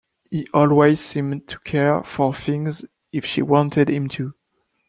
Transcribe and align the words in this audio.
He 0.31 0.47
always 0.51 0.99
seemed 0.99 1.47
to 1.49 1.59
care 1.59 2.01
for 2.03 2.33
things 2.33 2.83
if 3.11 3.23
she 3.23 3.43
wanted 3.43 3.87
him 3.87 4.09
to. 4.09 4.33